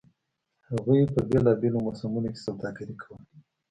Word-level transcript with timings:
هغوی 0.69 1.01
په 1.13 1.21
بېلابېلو 1.29 1.83
موسمونو 1.85 2.29
کې 2.33 2.41
سوداګري 2.47 2.95
کوله 3.01 3.25